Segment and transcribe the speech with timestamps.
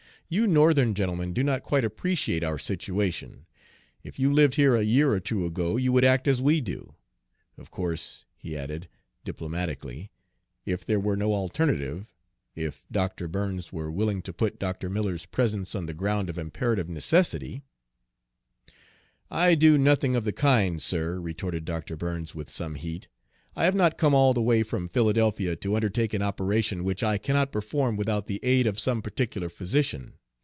[0.33, 3.47] You Northern gentlemen do not quite appreciate our situation;
[4.01, 6.95] if you lived here a year or two you would act as we do.
[7.57, 8.87] Of course," he added,
[9.25, 10.09] diplomatically,
[10.65, 12.13] "if there were no alternative
[12.55, 13.27] if Dr.
[13.27, 14.89] Burns were willing to put Dr.
[14.89, 17.63] Miller's presence on the ground of imperative necessity"
[19.29, 21.97] "I do nothing of the kind, sir," retorted Dr.
[21.97, 23.09] Burns with some heat.
[23.53, 27.17] "I have not come all the way from Philadelphia to undertake an operation which I
[27.17, 30.13] cannot perform without the aid of some particular physician.